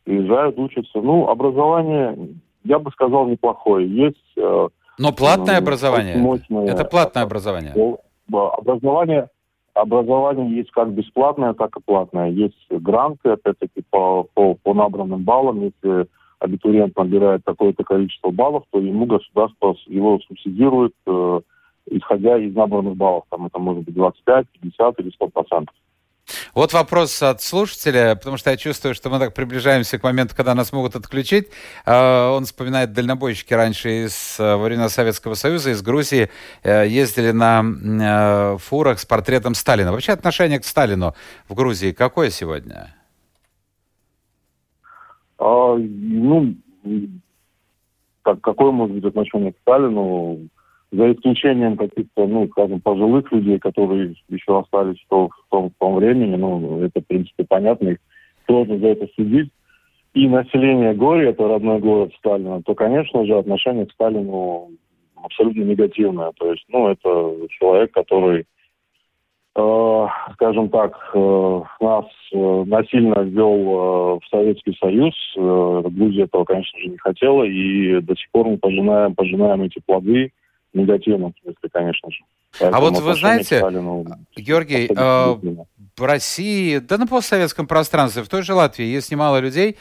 [0.03, 0.99] приезжают, учатся.
[0.99, 2.17] Ну, образование,
[2.63, 3.87] я бы сказал, неплохое.
[3.87, 4.37] Есть...
[4.37, 4.67] Э,
[4.99, 6.17] Но платное образование?
[6.17, 7.73] Мощное, это платное образование?
[8.31, 9.29] Образование
[9.77, 12.29] Образование есть как бесплатное, так и платное.
[12.29, 15.61] Есть гранты, опять-таки, по, по, по набранным баллам.
[15.61, 16.07] Если
[16.39, 21.41] абитуриент набирает какое-то количество баллов, то ему государство его субсидирует, э,
[21.91, 23.25] исходя из набранных баллов.
[23.29, 25.75] Там это может быть 25, 50 или 100 процентов.
[26.57, 30.55] Вот вопрос от слушателя, потому что я чувствую, что мы так приближаемся к моменту, когда
[30.55, 31.49] нас могут отключить.
[31.85, 36.31] А, он вспоминает дальнобойщики раньше из э, времен Советского Союза, из Грузии,
[36.63, 39.91] э, ездили на э, фурах с портретом Сталина.
[39.91, 41.13] Вообще отношение к Сталину
[41.47, 42.95] в Грузии какое сегодня?
[45.37, 46.55] А, ну,
[48.23, 50.49] как, какое может быть отношение к Сталину?
[50.91, 55.73] За исключением каких-то, ну, скажем, пожилых людей, которые еще остались в том, в том, в
[55.79, 57.97] том времени, ну, это, в принципе, понятно, их
[58.45, 59.51] сложно за это судить.
[60.13, 64.69] И население Гори, это родной город Сталина, то, конечно же, отношение к Сталину
[65.15, 66.31] абсолютно негативное.
[66.37, 68.45] То есть, ну, это человек, который,
[69.55, 75.13] э, скажем так, э, нас э, насильно ввел э, в Советский Союз.
[75.35, 79.79] Э, Грузия этого, конечно же, не хотела, и до сих пор мы пожинаем, пожинаем эти
[79.85, 80.31] плоды
[80.73, 82.17] негативном смысле, конечно же.
[82.59, 85.55] Поэтому а вот вы знаете, Сталину, Георгий, э,
[85.97, 89.77] в России, да на постсоветском пространстве, в той же Латвии есть немало людей,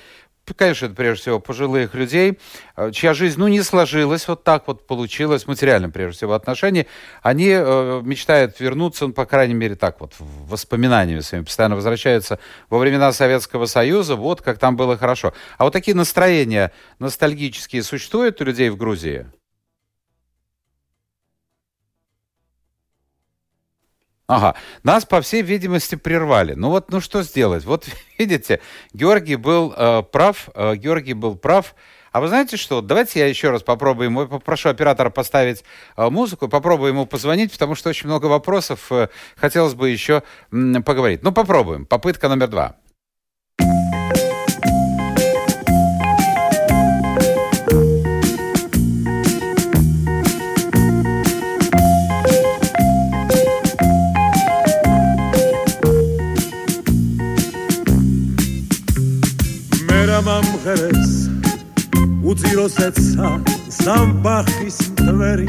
[0.54, 2.38] конечно, это прежде всего пожилых людей,
[2.76, 6.86] э, чья жизнь, ну, не сложилась, вот так вот получилось, материально, прежде всего, отношения,
[7.22, 12.38] они э, мечтают вернуться, ну, по крайней мере, так вот, воспоминаниями своими, постоянно возвращаются
[12.70, 15.32] во времена Советского Союза, вот как там было хорошо.
[15.58, 19.26] А вот такие настроения ностальгические существуют у людей в Грузии?
[24.28, 26.54] Ага, нас, по всей видимости, прервали.
[26.54, 27.64] Ну вот, ну что сделать?
[27.64, 27.86] Вот
[28.18, 28.60] видите,
[28.92, 31.74] Георгий был э, прав, э, Георгий был прав.
[32.10, 32.80] А вы знаете что?
[32.80, 35.64] Давайте я еще раз попробую ему, попрошу оператора поставить
[35.96, 40.82] э, музыку, попробую ему позвонить, потому что очень много вопросов э, хотелось бы еще м,
[40.82, 41.22] поговорить.
[41.22, 41.86] Ну попробуем.
[41.86, 42.76] Попытка номер два.
[62.35, 63.29] უძიროსეცა
[63.77, 65.47] სამბახის მტვერი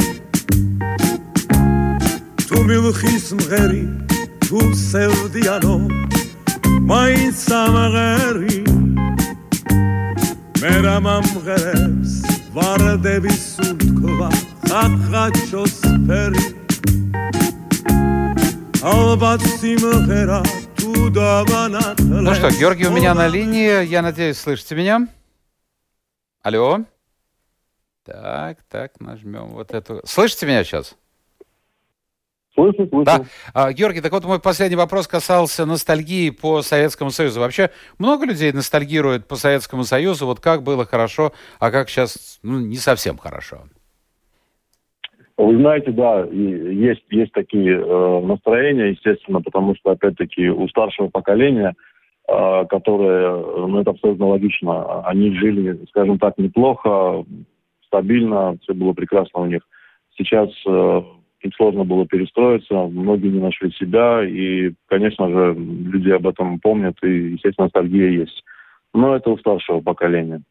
[2.46, 3.82] თუ მილხის მღერი
[4.46, 5.76] თუ სევდიანო
[6.90, 8.58] მაინც სამღერი
[10.62, 12.18] მე რა მომღერეს
[12.56, 14.32] ვარდების სულთქვა
[14.70, 15.78] ხახაჩოს
[16.08, 16.46] ფერი
[18.82, 20.42] ალბათ სიმღერა
[20.82, 23.84] Ну что, Георгий у меня на линии.
[23.84, 25.06] Я надеюсь, слышите меня?
[26.47, 26.77] Алло.
[28.05, 29.99] Так, так, нажмем вот эту.
[30.05, 30.97] Слышите меня сейчас?
[32.53, 33.03] Слышу, слышу.
[33.03, 33.25] Да.
[33.53, 37.41] А, Георгий, так вот мой последний вопрос касался ностальгии по Советскому Союзу.
[37.41, 42.61] Вообще много людей ностальгируют по Советскому Союзу, вот как было хорошо, а как сейчас ну,
[42.61, 43.63] не совсем хорошо.
[45.35, 51.75] Вы знаете, да, есть, есть такие э, настроения, естественно, потому что, опять-таки, у старшего поколения,
[52.27, 53.31] э, которое,
[53.67, 57.23] ну, это абсолютно логично, они жили, скажем так, неплохо,
[57.85, 59.61] стабильно, все было прекрасно у них.
[60.17, 61.01] Сейчас э,
[61.41, 66.97] им сложно было перестроиться, многие не нашли себя, и, конечно же, люди об этом помнят,
[67.03, 68.43] и, естественно, ностальгия есть.
[68.93, 69.37] Но это у
[69.81, 70.41] поколения.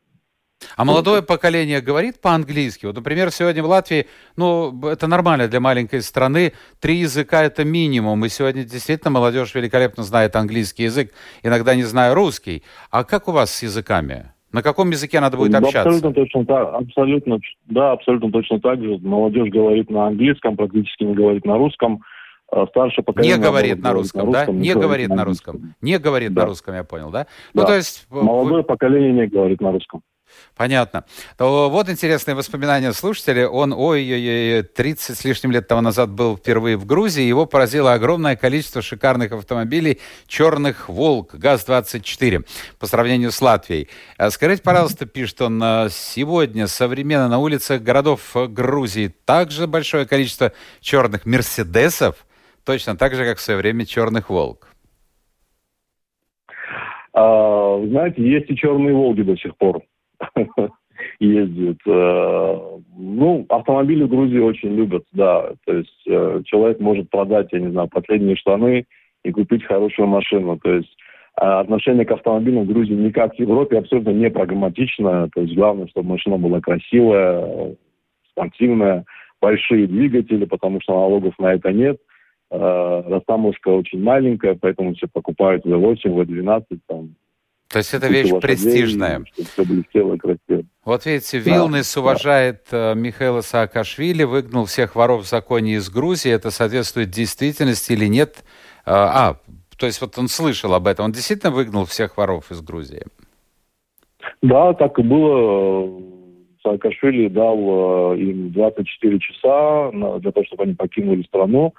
[0.76, 2.84] А молодое поколение говорит по-английски?
[2.84, 8.24] Вот, например, сегодня в Латвии, ну, это нормально для маленькой страны, три языка это минимум,
[8.26, 12.62] и сегодня действительно молодежь великолепно знает английский язык, иногда не зная русский.
[12.90, 14.32] А как у вас с языками?
[14.52, 15.80] На каком языке надо будет общаться?
[15.80, 16.74] Абсолютно точно так.
[16.74, 18.98] Абсолютно, да, абсолютно точно так же.
[18.98, 22.02] Молодежь говорит на английском, практически не говорит на русском.
[22.52, 23.36] А старшее поколение...
[23.36, 24.46] Не говорит на русском, да?
[24.46, 25.74] Не говорит на русском.
[25.80, 27.26] Не говорит на русском, я понял, да?
[27.54, 28.06] Ну, то есть...
[28.10, 30.02] Молодое поколение не говорит на русском.
[30.56, 31.04] Понятно.
[31.36, 33.46] То вот интересные воспоминания слушателя.
[33.48, 37.22] Он, ой-ой-ой, 30 с лишним лет тому назад был впервые в Грузии.
[37.22, 42.46] Его поразило огромное количество шикарных автомобилей «Черных Волк» ГАЗ-24
[42.78, 43.88] по сравнению с Латвией.
[44.16, 50.52] А скажите, пожалуйста, пишет он, а сегодня современно на улицах городов Грузии также большое количество
[50.80, 52.26] черных «Мерседесов»,
[52.64, 54.68] точно так же, как в свое время «Черных Волк».
[57.12, 59.82] А, знаете, есть и черные «Волги» до сих пор.
[61.20, 61.78] ездит.
[61.86, 62.58] Э,
[62.96, 65.52] ну, автомобили в Грузии очень любят, да.
[65.64, 68.86] То есть э, человек может продать, я не знаю, последние штаны
[69.24, 70.58] и купить хорошую машину.
[70.58, 70.96] То есть
[71.38, 75.28] а отношение к автомобилям в Грузии не как в Европе, абсолютно не прагматично.
[75.34, 77.76] То есть главное, чтобы машина была красивая,
[78.30, 79.04] спортивная,
[79.40, 81.98] большие двигатели, потому что налогов на это нет.
[82.50, 87.14] Э, растаможка очень маленькая, поэтому все покупают V8, V12, там,
[87.68, 89.24] то есть это вещь престижная.
[90.84, 92.92] Вот видите, Вилнес да, уважает да.
[92.92, 96.30] Э, Михаила Саакашвили, выгнал всех воров в законе из Грузии.
[96.30, 98.44] Это соответствует действительности или нет?
[98.86, 99.36] Э, а,
[99.76, 101.06] то есть вот он слышал об этом.
[101.06, 103.02] Он действительно выгнал всех воров из Грузии?
[104.42, 106.00] Да, так и было.
[106.62, 111.74] Саакашвили дал э, им 24 часа для того, чтобы они покинули страну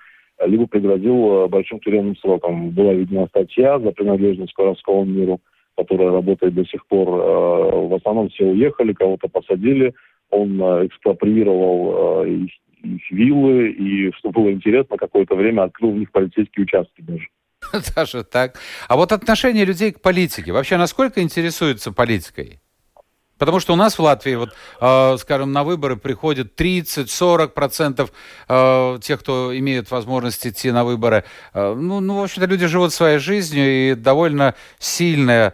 [0.46, 2.70] либо пригрозил большим тюремным сроком.
[2.70, 5.40] Была видена статья за принадлежность к воровскому миру–
[5.78, 9.94] которая работает до сих пор, э, в основном все уехали, кого-то посадили.
[10.32, 12.52] Он э, экспроприировал э, их,
[12.84, 17.28] их виллы, и, что было интересно, какое-то время открыл в них полицейские участки даже.
[17.96, 18.60] Даже так.
[18.88, 20.52] А вот отношение людей к политике.
[20.52, 22.60] Вообще, насколько интересуются политикой?
[23.38, 24.50] Потому что у нас в Латвии, вот,
[24.82, 28.12] э, скажем, на выборы приходит 30-40 процентов
[28.50, 31.24] э, тех, кто имеет возможность идти на выборы.
[31.54, 35.54] Э, ну, ну, в общем-то, люди живут своей жизнью, и довольно сильная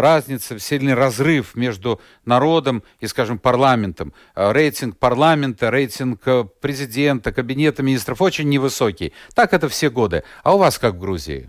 [0.00, 4.12] разница, сильный разрыв между народом и, скажем, парламентом.
[4.36, 9.12] Э, рейтинг парламента, рейтинг э, президента, кабинета министров очень невысокий.
[9.34, 10.22] Так это все годы.
[10.44, 11.48] А у вас как в Грузии?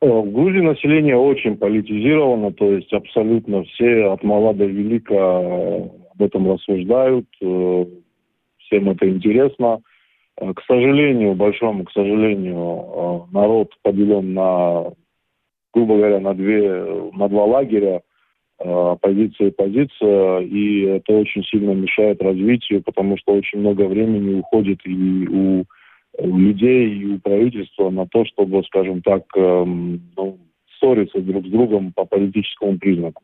[0.00, 6.52] В Грузии население очень политизировано, то есть абсолютно все от мала до велика об этом
[6.52, 9.78] рассуждают, всем это интересно.
[10.36, 14.92] К сожалению, большому, к сожалению, народ поделен на
[15.72, 18.02] грубо говоря, на, две, на два лагеря,
[18.58, 24.40] э, позиция и позиция, и это очень сильно мешает развитию, потому что очень много времени
[24.40, 25.64] уходит и у,
[26.18, 30.38] людей, и у правительства на то, чтобы, скажем так, эм, ну,
[30.78, 33.22] ссориться друг с другом по политическому признаку.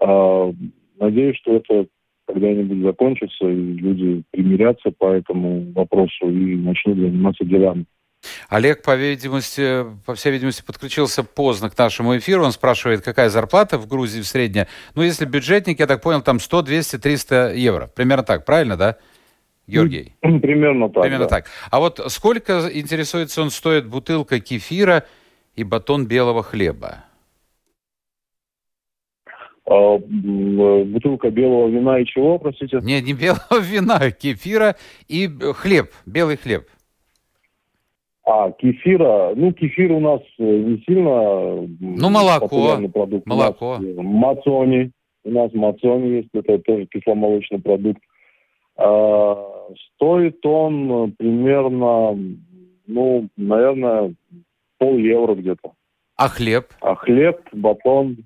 [0.00, 0.52] Э,
[0.98, 1.86] надеюсь, что это
[2.26, 7.86] когда-нибудь закончится, и люди примирятся по этому вопросу и начнут заниматься делами.
[8.48, 12.44] Олег, по видимости, по всей видимости, подключился поздно к нашему эфиру.
[12.44, 14.68] Он спрашивает, какая зарплата в Грузии в средняя.
[14.94, 17.90] Ну, если бюджетник, я так понял, там 100, 200, 300 евро.
[17.94, 18.96] Примерно так, правильно, да?
[19.66, 20.14] Георгий?
[20.20, 21.02] Примерно так.
[21.02, 21.36] Примерно да.
[21.36, 21.46] так.
[21.70, 25.04] А вот сколько, интересуется, он стоит бутылка кефира
[25.56, 27.04] и батон белого хлеба?
[29.68, 32.78] А, бутылка белого вина и чего, простите?
[32.82, 34.76] Не, не белого вина, а кефира
[35.08, 36.68] и хлеб, белый хлеб.
[38.28, 43.24] А кефира, ну кефир у нас э, не сильно ну, молоко, продукт.
[43.24, 43.78] Молоко.
[43.78, 44.90] У мацони,
[45.22, 48.00] у нас мацони есть, это тоже кисломолочный продукт.
[48.76, 49.36] А,
[49.94, 52.18] стоит он примерно,
[52.88, 54.12] ну, наверное,
[54.78, 55.74] пол евро где-то.
[56.16, 56.66] А хлеб?
[56.80, 58.16] А хлеб, батон,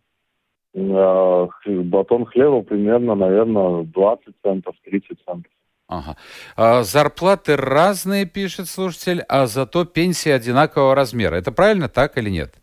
[0.72, 5.52] э, батон хлеба примерно, наверное, 20 центов, 30 центов.
[5.90, 6.16] Ага.
[6.56, 11.34] А зарплаты разные, пишет слушатель, а зато пенсии одинакового размера.
[11.34, 12.54] Это правильно так или нет?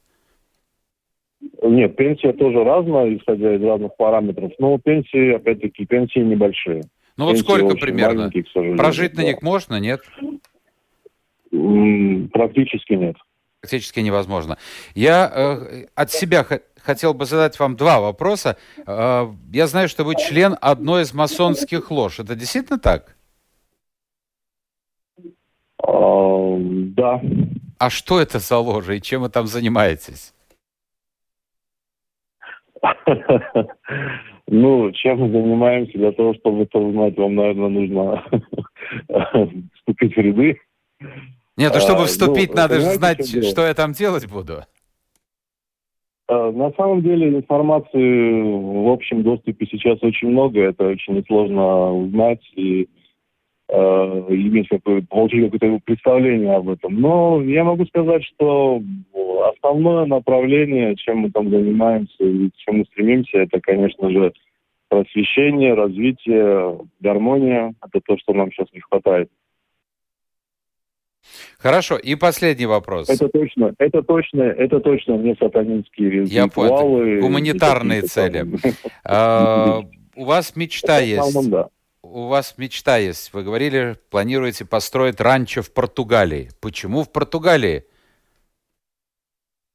[1.61, 4.53] Нет, пенсия тоже разная, исходя из разных параметров.
[4.59, 6.83] Но пенсии, опять-таки, пенсии небольшие.
[7.17, 8.31] Ну вот сколько примерно?
[8.77, 9.99] Прожить на них можно, нет?
[11.51, 13.17] Практически нет.
[13.59, 14.57] Практически невозможно.
[14.95, 16.45] Я э, от себя
[16.79, 18.55] хотел бы задать вам два вопроса.
[18.85, 22.19] Э, я знаю, что вы член одной из масонских лож.
[22.19, 23.16] Это действительно так?
[25.87, 27.21] Да.
[27.79, 30.33] А что это за ложа и чем вы там занимаетесь?
[34.49, 35.97] Ну, чем мы занимаемся?
[35.97, 38.23] Для того, чтобы это узнать, вам, наверное, нужно
[39.75, 40.61] вступить в ряды.
[41.57, 44.63] Нет, ну чтобы а, вступить, ну, надо же знать, что, что я там делать буду.
[46.29, 52.41] А, на самом деле информации в общем доступе сейчас очень много, это очень несложно узнать
[52.55, 52.87] и
[53.69, 53.75] э,
[54.29, 56.99] иметь какое получить какое-то представление об этом.
[56.99, 58.81] Но я могу сказать, что
[59.55, 64.33] основное направление, чем мы там занимаемся и к чему стремимся, это, конечно же,
[64.89, 67.73] просвещение, развитие, гармония.
[67.85, 69.29] Это то, что нам сейчас не хватает.
[71.57, 73.09] Хорошо, и последний вопрос.
[73.09, 76.29] Это точно, это точно, это точно не сатанинские ритуалы.
[76.29, 77.21] Я понял.
[77.21, 78.45] Гуманитарные цели.
[79.03, 79.81] А,
[80.15, 81.35] у вас мечта есть.
[82.13, 83.33] У вас мечта есть.
[83.33, 86.49] Вы говорили, планируете построить ранчо в Португалии.
[86.61, 87.83] Почему в Португалии?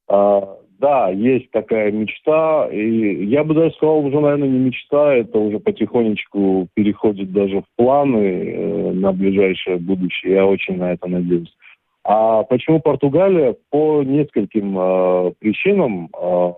[0.09, 2.69] А, да, есть такая мечта.
[2.73, 7.65] И я бы даже сказал, уже, наверное, не мечта, это уже потихонечку переходит даже в
[7.77, 10.33] планы э, на ближайшее будущее.
[10.33, 11.55] Я очень на это надеюсь.
[12.03, 13.57] А почему Португалия?
[13.71, 16.09] По нескольким э, причинам.
[16.19, 16.53] Э,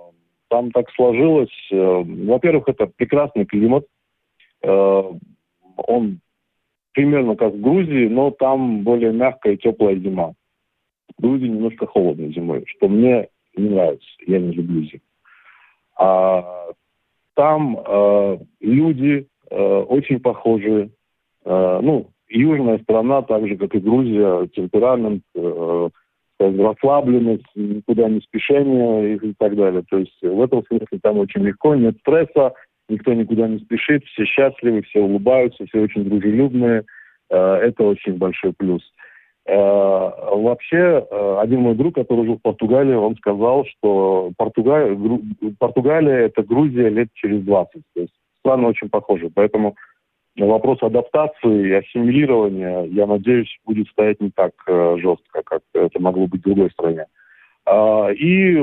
[0.49, 1.69] там так сложилось.
[1.73, 3.87] Э, во-первых, это прекрасный климат.
[5.77, 6.21] Он
[6.93, 10.35] примерно как в Грузии, но там более мягкая и теплая зима.
[11.19, 14.07] В Грузии немножко холодно зимой, что мне не нравится.
[14.27, 15.03] Я не люблю зиму.
[15.97, 16.71] А,
[17.35, 20.91] там э, люди э, очень похожи.
[21.45, 25.89] Э, ну, южная страна, так же, как и Грузия, темперамент, э,
[26.39, 29.85] расслабленность, никуда не спешение и так далее.
[29.89, 32.55] То есть в этом смысле там очень легко, нет стресса,
[32.89, 36.85] никто никуда не спешит, все счастливы, все улыбаются, все очень дружелюбные.
[37.31, 38.83] Э, это очень большой плюс.
[39.47, 44.97] Э, вообще, э, один мой друг, который жил в Португалии, он сказал, что Португалия,
[45.59, 47.83] Португалия это Грузия лет через 20.
[47.95, 49.31] То есть страны очень похожи.
[49.35, 49.75] Поэтому
[50.37, 56.41] вопрос адаптации и ассимилирования, я надеюсь, будет стоять не так жестко, как это могло быть
[56.41, 57.07] в другой стране.
[58.19, 58.59] И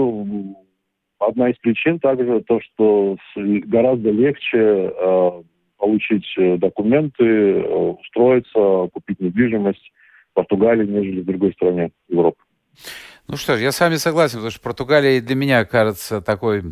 [1.21, 5.31] одна из причин также то, что гораздо легче э,
[5.77, 6.25] получить
[6.59, 9.91] документы, э, устроиться, купить недвижимость
[10.31, 12.41] в Португалии, нежели в другой стране Европы.
[13.27, 16.63] Ну что ж, я с вами согласен, потому что Португалия для меня кажется такой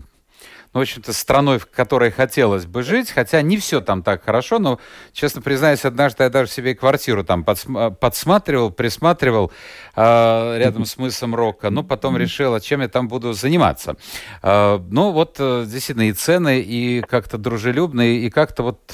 [0.73, 4.59] ну, в общем-то, страной, в которой хотелось бы жить, хотя не все там так хорошо,
[4.59, 4.79] но,
[5.13, 9.51] честно признаюсь, однажды я даже себе квартиру там подсма- подсматривал, присматривал
[9.95, 13.95] э, рядом с мысом Рока, но потом решил, а чем я там буду заниматься.
[14.43, 18.93] Э, ну, вот э, действительно и цены, и как-то дружелюбные, и как-то вот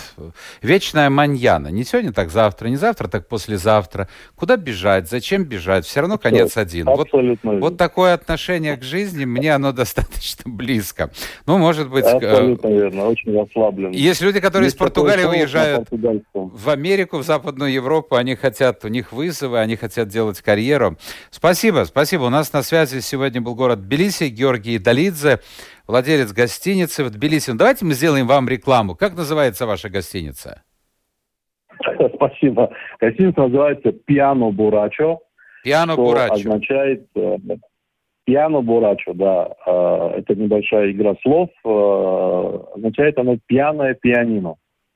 [0.61, 1.67] вечная маньяна.
[1.67, 4.07] Не сегодня, так завтра, не завтра, так послезавтра.
[4.36, 5.86] Куда бежать, зачем бежать?
[5.86, 6.86] Все равно конец один.
[6.86, 7.09] Вот,
[7.59, 11.11] вот такое отношение к жизни, мне оно достаточно близко.
[11.45, 12.05] Ну, может быть...
[12.05, 13.89] Абсолютно э, верно, очень расслаблен.
[13.91, 18.88] Есть люди, которые Есть из Португалии уезжают в Америку, в Западную Европу, они хотят, у
[18.88, 20.97] них вызовы, они хотят делать карьеру.
[21.32, 22.24] Спасибо, спасибо.
[22.24, 25.39] У нас на связи сегодня был город Тбилиси, Георгий Долидзе,
[25.88, 27.49] владелец гостиницы в Тбилиси.
[27.51, 28.93] Ну, давайте мы сделаем вам рекламу.
[28.93, 30.61] Как называется ваша гостиница?
[32.16, 32.70] Спасибо.
[32.99, 35.20] Гостиница называется «Пиано Бурачо».
[35.63, 36.34] «Пиано Бурачо».
[36.34, 37.07] означает
[38.26, 44.55] Пиано Бурачо, да, э, это небольшая игра слов, э, означает оно пьяное пианино.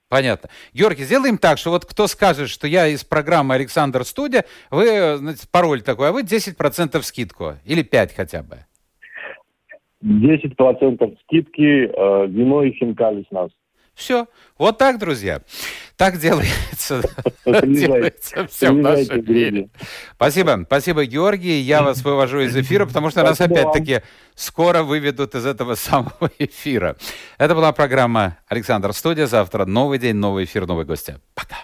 [0.09, 0.49] Понятно.
[0.73, 5.47] Георгий, сделаем так, что вот кто скажет, что я из программы «Александр Студия», вы, знаете,
[5.51, 8.57] пароль такой, а вы 10% скидку, или 5 хотя бы.
[10.03, 13.51] 10% скидки, э, вино и хинкали с нас.
[13.93, 14.27] Все.
[14.57, 15.41] Вот так, друзья.
[15.99, 17.01] Так делается,
[17.45, 19.67] делается все в нашем мире.
[20.15, 20.63] Спасибо.
[20.65, 21.59] Спасибо, Георгий.
[21.59, 23.99] Я вас вывожу из эфира, потому что нас опять-таки
[24.33, 26.95] скоро выведут из этого самого эфира.
[27.37, 29.27] Это была программа «Александр Студия».
[29.27, 31.19] Завтра новый день, новый эфир, новые гости.
[31.35, 31.57] Пока.